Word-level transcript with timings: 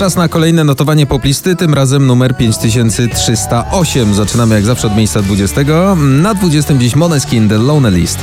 Czas 0.00 0.16
na 0.16 0.28
kolejne 0.28 0.64
notowanie 0.64 1.06
poplisty, 1.06 1.56
tym 1.56 1.74
razem 1.74 2.06
numer 2.06 2.36
5308. 2.36 4.14
Zaczynamy 4.14 4.54
jak 4.54 4.64
zawsze 4.64 4.86
od 4.86 4.96
miejsca 4.96 5.22
20. 5.22 5.60
Na 5.96 6.34
20 6.34 6.74
dziś 6.74 6.96
Moneskin 6.96 7.48
The 7.48 7.58
Lonely 7.58 7.98
List. 7.98 8.18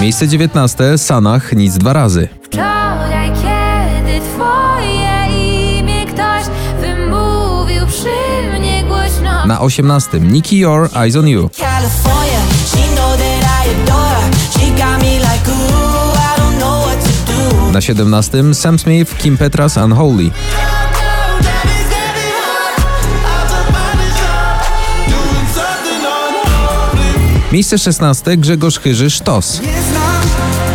Miejsce 0.00 0.28
19. 0.28 0.98
Sanach 0.98 1.52
Nic 1.52 1.78
dwa 1.78 1.92
razy. 1.92 2.28
18. 9.62 10.18
Nicky 10.20 10.56
Your 10.56 10.90
Eyes 10.94 11.16
on 11.16 11.28
You. 11.28 11.50
Na 17.72 17.80
17. 17.80 18.54
Sam 18.54 18.78
Smith 18.78 19.16
Kim 19.18 19.36
Petras 19.36 19.76
Unholy. 19.76 20.30
Miejsce 27.52 27.78
16. 27.78 28.36
Grzegorz 28.36 28.78
Chyży 28.78 29.10
Sztos. 29.10 29.60
Nie 29.62 29.82
znam 29.82 30.22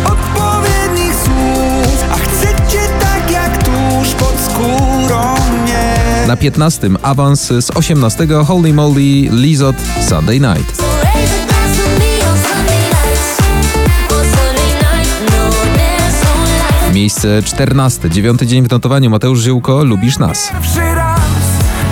odpowiednich 0.04 1.14
słów, 1.24 2.04
a 2.10 2.14
chcę 2.14 2.46
cię 2.46 2.88
tak 3.00 3.30
jak 3.30 3.64
tuż 3.64 4.14
pod 4.14 4.34
skórą. 4.46 5.37
Na 6.28 6.36
15. 6.36 6.90
Awans 7.02 7.52
z 7.60 7.70
18. 7.70 8.26
Holy 8.46 8.74
Moly 8.74 9.28
Lizot 9.30 9.76
Sunday 10.08 10.40
Night. 10.40 10.82
Miejsce 16.92 17.42
14. 17.42 18.10
Dziewiąty 18.10 18.46
dzień 18.46 18.68
w 18.68 18.70
notowaniu 18.70 19.10
Mateusz 19.10 19.40
Żyłko 19.40 19.84
Lubisz 19.84 20.18
nas. 20.18 20.48
Pierwszy 20.52 20.94
raz 20.94 21.20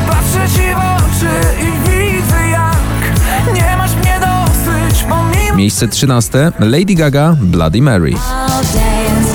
patrzę 0.07 0.49
ci 0.57 0.63
w 0.63 0.77
oczy 0.77 1.35
i 1.63 1.91
widzę 1.91 2.49
jak 2.49 3.55
nie 3.55 3.77
masz 3.77 3.95
mnie 3.97 4.21
dosyć 4.21 5.03
pomimo 5.03 5.57
Miejsce 5.57 5.89
13. 5.89 6.53
Lady 6.59 6.95
Gaga 6.95 7.37
Bloody 7.41 7.83
Mary. 7.83 8.13
Dance, 8.13 8.79
dance, 8.79 9.35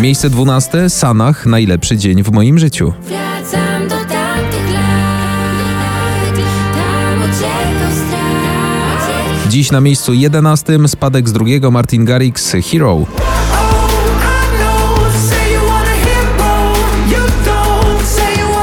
Miejsce 0.00 0.30
12. 0.30 0.90
Sanach 0.90 1.46
Najlepszy 1.46 1.96
dzień 1.96 2.22
w 2.22 2.32
moim 2.32 2.58
życiu. 2.58 2.92
Wracam 3.02 3.88
do 3.88 3.96
tamtych 3.96 4.70
lat 4.72 6.36
Tam 6.74 7.18
uciekał 7.22 7.92
strach 8.08 9.48
Dziś 9.48 9.70
na 9.70 9.80
miejscu 9.80 10.14
11. 10.14 10.88
Spadek 10.88 11.28
z 11.28 11.32
drugiego 11.32 11.70
Martin 11.70 12.04
Garrix 12.04 12.52
Hero. 12.70 13.06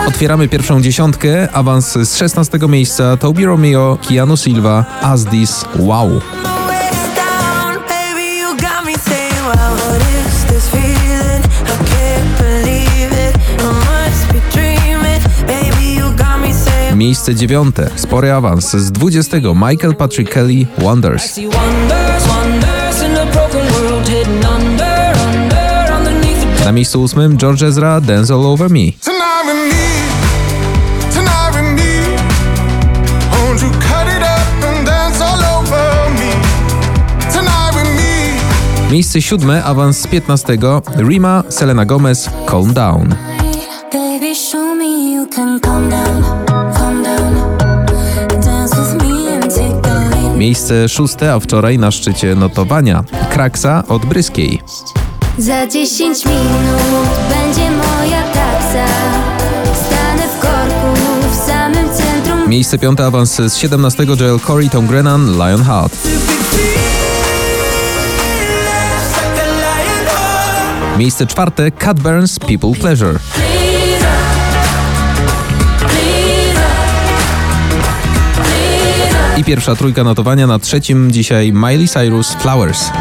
Otwieramy 0.08 0.47
pierwszą 0.47 0.81
dziesiątkę. 0.81 1.52
Awans 1.53 1.93
z 1.93 2.17
16. 2.17 2.59
miejsca 2.67 3.17
Toby 3.17 3.45
Romeo, 3.45 3.97
Keanu 4.09 4.38
Silva, 4.38 4.85
As 5.02 5.25
This 5.25 5.65
Wow. 5.80 6.21
Miejsce 16.98 17.36
dziewiąte. 17.36 17.89
Spory 17.95 18.32
awans 18.32 18.71
z 18.71 18.92
20. 18.92 19.38
Michael 19.54 19.95
Patrick 19.95 20.33
Kelly 20.33 20.66
Wonders. 20.77 21.39
Na 26.66 26.71
miejscu 26.71 27.02
ósmym 27.02 27.38
George 27.38 27.64
Ezra 27.64 28.02
Dance 28.02 28.33
All 28.33 28.45
Over 28.45 28.70
me. 28.70 28.80
Miejsce 38.92 39.21
siódme. 39.21 39.64
Awans 39.64 39.98
z 39.98 40.08
15. 40.08 40.58
Rima 40.98 41.44
Selena 41.50 41.86
Gomez 41.86 42.30
Calm 42.45 42.73
Down. 42.73 43.16
Baby, 43.94 44.36
Miejsce 50.37 50.89
szóste, 50.89 51.33
a 51.33 51.39
wczoraj 51.39 51.80
na 51.80 51.92
szczycie 51.92 52.36
notowania. 52.36 53.03
Kraksa 53.30 53.83
od 53.87 54.05
Bryskiej. 54.05 54.61
Za 55.37 55.67
10 55.67 56.25
minut 56.25 57.09
będzie 57.30 57.71
moja 57.71 58.23
taksa 58.23 58.86
Stanę 59.86 60.27
w 60.27 60.39
korku 60.39 60.97
w 61.31 61.36
samym 61.47 61.89
centrum 61.89 62.49
Miejsce 62.49 62.77
piąte, 62.77 63.05
awans 63.05 63.36
z 63.36 63.55
17. 63.55 64.03
Joel 64.20 64.39
Corey 64.39 64.70
Tom 64.70 64.87
Grennan 64.87 65.31
Lionheart. 65.31 65.97
Miejsce 70.97 71.27
czwarte 71.27 71.71
Cat 71.71 71.99
Burns 71.99 72.39
People 72.39 72.73
Pleasure. 72.80 73.20
I 79.37 79.43
pierwsza 79.43 79.75
trójka 79.75 80.03
notowania 80.03 80.48
na 80.48 80.59
trzecim 80.59 81.11
dzisiaj 81.11 81.53
Miley 81.53 81.87
Cyrus 81.87 82.33
Flowers. 82.33 82.92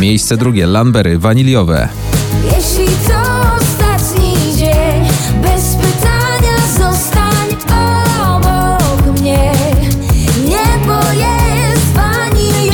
Miejsce 0.00 0.36
drugie 0.36 0.66
Lanbery 0.66 1.18
Waniliowe. 1.18 1.88
Jeśli 2.44 2.96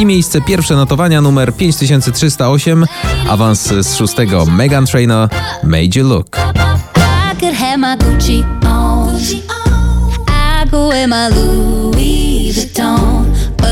miejsce, 0.06 0.41
pierwsze 0.41 0.77
notowania 0.77 1.21
numer 1.21 1.53
5308, 1.55 2.87
awans 3.28 3.72
z 3.81 3.97
szóstego 3.97 4.47
Megan 4.47 4.87
Trainor, 4.87 5.28
Made 5.62 5.89
You 5.97 6.09
Look. 6.09 6.37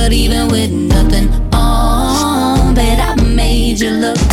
But 0.05 0.13
even 0.13 0.49
with 0.49 0.71
nothing 0.71 1.31
on, 1.53 2.75
bet 2.75 2.99
I 3.01 3.15
made 3.23 3.81
you 3.81 3.91
look. 3.91 4.24